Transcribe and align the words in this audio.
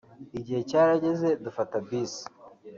Igihe 0.37 0.61
cyarageze 0.69 1.29
dufata 1.45 1.75
bus 1.87 2.13